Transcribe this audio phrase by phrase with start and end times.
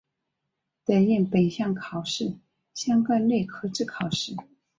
[0.83, 2.33] 得应本项考试
[2.73, 4.35] 相关类科之考试。